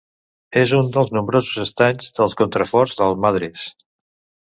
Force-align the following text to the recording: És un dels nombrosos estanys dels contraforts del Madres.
És 0.61 0.73
un 0.77 0.89
dels 0.95 1.11
nombrosos 1.17 1.61
estanys 1.65 2.09
dels 2.19 2.37
contraforts 2.43 3.01
del 3.03 3.19
Madres. 3.27 3.73